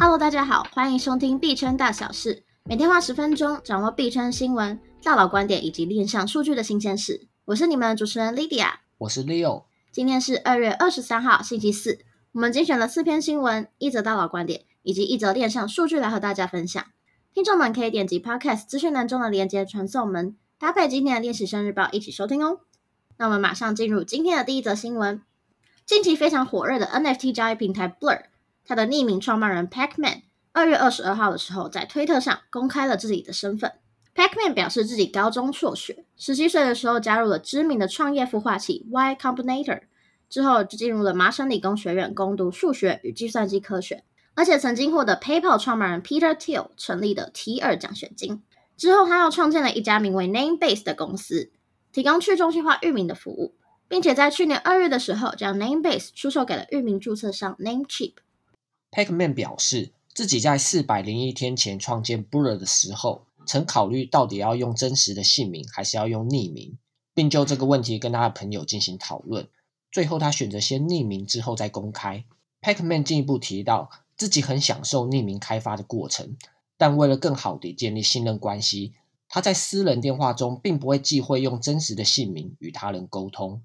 [0.00, 7.26] Hello，大家好，欢迎收听币圈大小事，每天花十分钟掌握币圈新闻、大佬观点以及链上数据的新鲜事。
[7.46, 9.64] 我是你们的主持人 Lydia，我是 Leo。
[9.90, 11.98] 今天是二月二十三号，星期四。
[12.30, 16.84] 我们精选了四篇新闻、一则大佬观点以及一则链上数据来和大家分享。
[17.34, 22.60] 听众们可以点击 Podcast 资讯栏中的连接传送门，搭配今天的链习生日报一起收听哦。
[23.16, 25.20] 那我们马上进入今天的第一则新闻。
[25.84, 28.26] 近期非常火热的 NFT 交易平台 Blur。
[28.68, 33.72] 他的匿名创办人 Pacman 二月二十二号的时候，在推特上公开了自己的身份。
[34.14, 39.80] Pacman 表示自己高中辍学，十七岁的时候加入了知名的创业孵化器 Y Combinator，
[40.28, 44.04] 之后就进入了麻省理工学院攻读数学与计算机科学，
[44.34, 48.42] 而且曾经获得 PayPal 创办人 Peter Thiel 成立的 T 二奖学金。
[48.76, 51.50] 之后他又创建了一家名为 Namebase 的公司，
[51.90, 53.54] 提供去中心化域名的服务，
[53.88, 58.12] 并且在去年二月的时候将 Namebase 出售给了域名注册商 Namecheap。
[58.90, 66.78] Pacman 表示，自己在四百零一天前创建 Blur 的时候，曾考虑到底要用真实的姓名还是要用匿名，
[67.14, 69.48] 并就这个问题跟他的朋友进行讨论。
[69.92, 72.24] 最后，他选择先匿名，之后再公开。
[72.60, 76.36] Pacman 进一步提到，自己很享受匿名开发的过程，
[76.76, 78.94] 但为了更好地建立信任关系，
[79.28, 83.62] 他在私人电话中并不会忌讳用真实的姓名与他人沟通。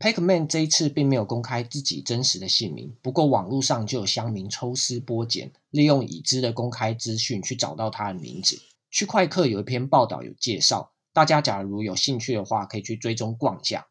[0.00, 8.58] Pacman 这一次并没有公开自己真实的姓名，不过网络上就有乡民抽丝剥茧，利用已知的公开资讯去找到他的名字。
[8.90, 13.88] 区块客有一篇报道有介绍，大家假如有兴趣的话，可以去追踪逛一下。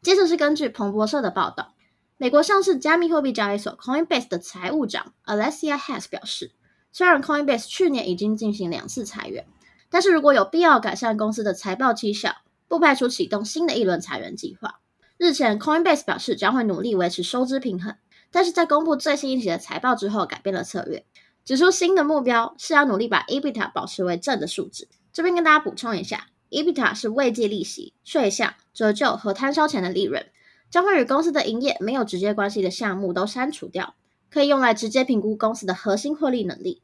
[0.00, 1.74] 接着是根据彭博社的报道，
[2.16, 6.52] 美国上市加密货币交易所 Coinbase 的财务长 Alesia Hess 表示，
[6.92, 9.44] 虽然 Coinbase 去年已经进行两次裁员，
[9.90, 12.36] 但是如果有必要改善公司的财报绩效，
[12.68, 14.78] 不排除启动新的一轮裁员计划。
[15.20, 17.94] 日前，Coinbase 表示将会努力维持收支平衡，
[18.30, 21.04] 但是在公布最新一期的财报之后，改变了策略，
[21.44, 24.88] 指出新的目标是要努力把 EBITDA 保持为正的数值。
[25.12, 30.24] 这边跟大家补充一下，EBITDA 是未计利息、税项、折旧和摊销前的利润，
[30.70, 33.94] 将会与公司的营业没有直接关系的项目都删除掉，
[34.30, 36.80] 可以用来直接评估公司的核心获利能力。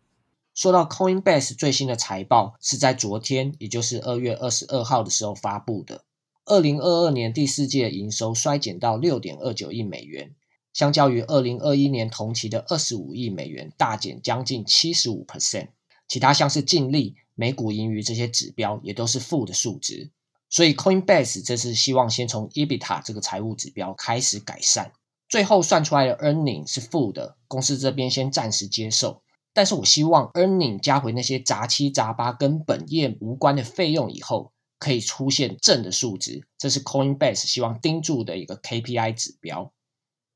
[0.52, 6.02] 说到 Coinbase 最新的财报是在昨天，也就是二月二十二号的时候发布的。
[6.48, 10.32] 二零二二年第四季的营收衰减到六点二九亿美元，
[10.72, 15.70] 相较于二零二一年同期的二十五亿美元，大减将近七十五 percent。
[16.06, 20.12] 其他像是净利、每股盈余这些指标也都是负的数值。
[20.48, 24.92] 所以 Coinbase 这次希望先从 EBITDA 这个财务指标开始改善。
[25.28, 29.20] 最后算出来的 earning 是负的，公司这边先暂时接受。
[29.52, 34.52] 但是我希望 earning 加回那些杂七杂八跟本业无关的费用以后。
[34.78, 39.72] 可以出现正的数值，这是 Coinbase 希望盯住的一个 KPI 指标。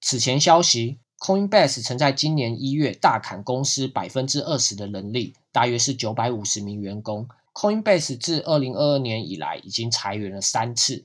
[0.01, 7.29] 此前消息，Coinbase 曾在今年一月大砍公司百分之二十的人力，大约是九百五十名员工。
[7.53, 11.05] Coinbase 自二零二二年以来已经裁员了三次。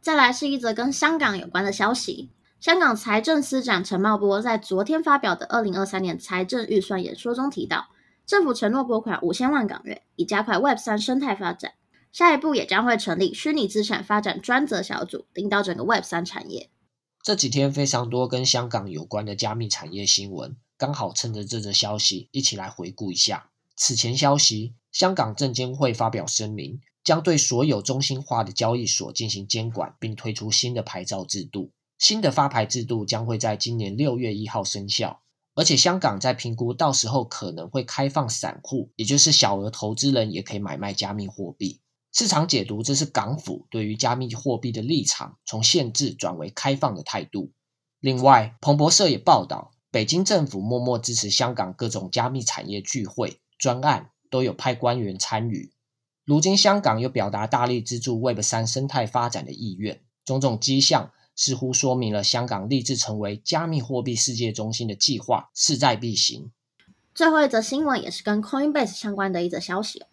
[0.00, 7.88] 再来是一则跟香港有关的消息，香港财政司长陈茂波在昨天发表的二零二三年财政预算演说中提到，
[8.24, 11.72] 政府承诺拨款五千万港元，以加快 Web 三生态发展。
[12.12, 16.70] 下一步也将会成立虚拟资产发展专责小组，领导整个 Web 三产业。
[17.22, 23.50] 这几天非常多跟香港有关的加密产业新闻，刚好趁着这则消息，一起来回顾一下。
[23.76, 31.70] 此前消息，香港证监会发表声明，将对所有中心化的交易所进行监管，并推出新的牌照制度。
[31.98, 35.20] 新的发牌制度将会在今年六月一号生效，
[35.54, 41.80] 而且香港在评估到时候可能会开放散户，也就是小额投资人也可以买卖加密货币。
[42.12, 47.52] 市场解读，这是港府对于加密货币的立场从限制转为开放的态度。
[48.00, 55.72] 另外，彭博社也报道，北京政府默默支持香港各种加密产业聚会专案，都有派官员参与。
[56.24, 66.50] 如今，香港又表达大力资助 Web 三生态发展的意愿，种种迹象似乎说明了香港立志成为加密货币世界中心的计划势在必行。
[67.14, 70.04] 最后一则新闻也是跟 Coinbase 相关的一则消息。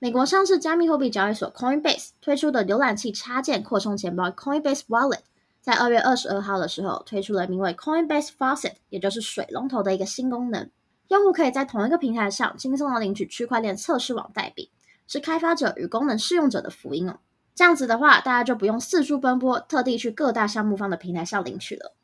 [0.00, 5.20] 美国上市加密货币交易所 Coinbase 推出的浏览器插件扩充钱包 Coinbase Wallet，
[5.62, 10.68] 在二月二十二号的时候推出了名为 Coinbase Faucet，也就是水龙头的一个新功能。
[11.08, 14.70] 用户可以在同一个平台上轻松的领取区块链测试网代币，
[15.06, 17.18] 是开发者与功能试用者的福音哦。
[17.54, 21.94] 这样子的话，大家就不用四处奔波，特地去各大项目方的平台上领取了。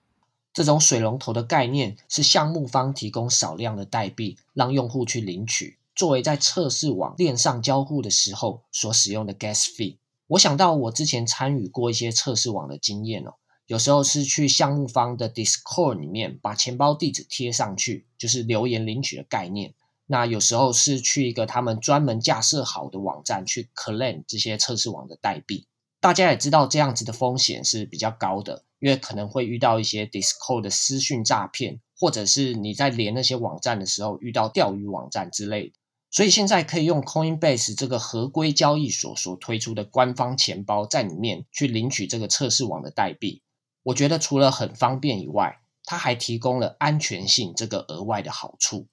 [0.53, 5.77] 这种水龙头的概念是项目方提供少量的代币，让用户去领取。
[5.95, 9.99] 作为在测试网链上交互的时候所使用的 gas fee，
[10.29, 13.35] 我想到我之前参与过一些测试网的经验哦，
[13.67, 19.75] 有时候是去项目方的 Discord 里面把钱包地址贴上去，就是留言领取的概念。
[20.07, 25.69] 那有时候是去一个他们专门架设好的网站去 claim 这些测试网的代币。
[26.01, 35.75] 大家也知道这样子的风险是比较高的，因为可能会遇到一些 Discord 的私讯诈骗，或者是你在连那些网站的时候遇到钓鱼网站之类的。
[36.11, 43.43] 所以现在可以用 Coinbase 这个合规交易所所推出的官方钱包，在里面去领取这个测试网的代币。
[43.85, 48.89] 我觉得除了很方便以外，它还提供了安全性这个额外的好处。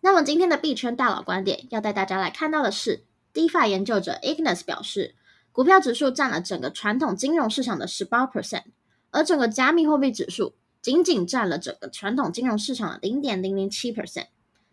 [0.00, 5.16] 那么今天的币圈大佬观点要带大家来看到的是，DeFi 研究者 Ignis 表示，
[5.50, 8.64] 股票指数占了整个传统金融市场的十八 percent，
[9.10, 14.26] 而整个加密货币指数仅仅占了整个传统金融市场的零点零零七 percent。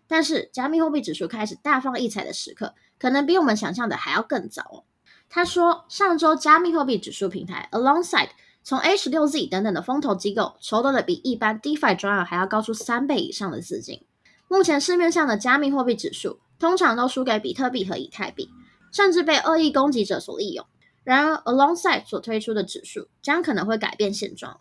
[0.08, 4.84] 但是加密货币指数开始大放异彩的时刻，可能比我们想象的还要更早哦。
[5.30, 8.30] 他说，上周加密货币指数平台 Alongside。
[8.68, 14.04] 从 A 十六 Z 等等的风投机构筹得了比一般 DeFi 专案还要高出三倍以上的资金。
[14.48, 18.50] 目前市面上的加密货币指数通常都输给比特币和以太币，
[18.92, 20.66] 甚至被恶意攻击者所利用。
[21.04, 24.60] 然而，Alongside 所推出的指数将可能会改变现状。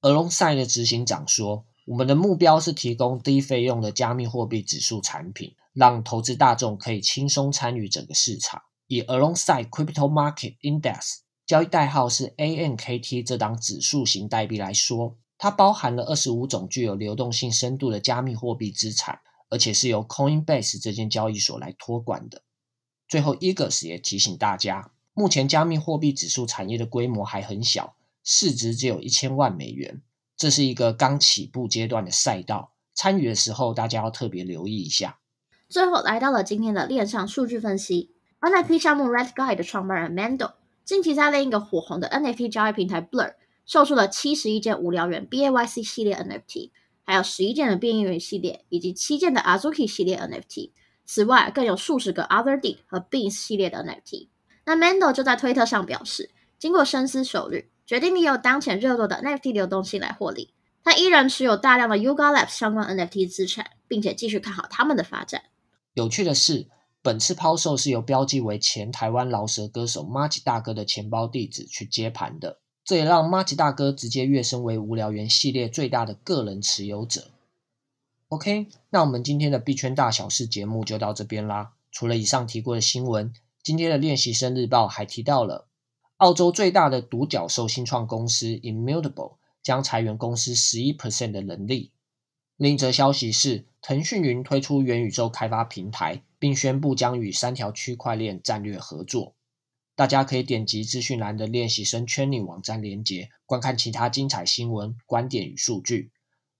[0.00, 8.62] Alongside 的执行长说：“我们的目标是提供低费用的加密货币指数产品，让投资大众可以轻松参与整个市场。
[8.86, 19.18] 以 Alongside Crypto Market Index。”交易代号是 ANKT 这档指数型代币来说，它包含了二十五种具有流动性深度的加密货币资产，
[19.50, 22.42] 而且是由 Coinbase 这间交易所来托管的。
[23.08, 30.00] 最后，Ignis 也提醒大家，目前加密货币指数产业的规模还很小，市值只有一千万美元，
[30.42, 35.20] 这是一个刚起步阶段的赛道，参与的时候大家要特别留意一下。
[35.68, 38.10] 最后，来到了今天的链上数据分析
[38.40, 40.54] ，NFT 项目 Red Guy 的创办人 Mando。
[40.84, 43.34] 近期在另一个火红的 NFT 交易平台 Blur
[43.64, 46.72] 售出了七十一件无聊猿 BAYC 系列 NFT，
[47.04, 50.72] 还有十一件的变异猿系列，以及七件的 Azuki 系列 NFT。
[51.06, 54.26] 此外，更有数十个 Otherdeed 和 Beans 系列的 NFT。
[54.64, 60.54] 那 Mando 就在推特上表示，经过深思熟虑，决定利用当前热络的 NFT 流动性来获利。
[60.82, 65.42] 他依然持有大量的 Yuga Labs 相关 NFT 资产，并且继续看好他们的发展。
[65.92, 66.68] 有趣的是。
[67.02, 77.32] 本次抛售是由标记为前台湾饶舌歌手麻吉大哥的钱包地址去接盘的，这也让麻吉大哥直接跃升为无聊猿系列最大的个人持有者。
[78.28, 81.72] OK，那我们今天的币圈大小事节目就到这边啦。
[81.90, 83.34] 除了以上提过的新闻，
[83.64, 85.66] 今天的练习生日报还提到了
[86.22, 91.90] 澳洲最大的独角兽新创公司 Immutable 将裁员公司十一 percent 的人力。
[92.56, 96.22] 另一则消息是，腾讯云推出元宇宙开发平台。
[96.42, 99.36] 并宣布将与三条区块链战略合作。
[99.94, 106.10] 大家可以点击资讯栏的练习生圈里网站连接，观看其他精彩新闻、观点与数据。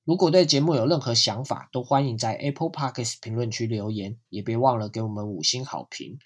[0.04, 6.20] 如果对节目有任何想法，都欢迎在 Apple Podcast 评论区留言，也别忘了给我们五星好评，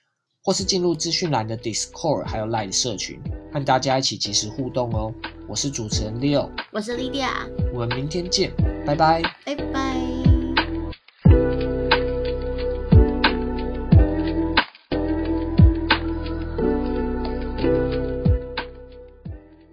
[0.47, 3.21] 或是进入资讯栏的 Discord 还有 Line 社群，
[3.53, 5.13] 和大家一起及时互动哦。
[5.49, 7.31] 我是主持人 Leo，我是 Lydia，
[7.75, 8.53] 我们明天见，
[8.87, 9.96] 拜拜，拜拜。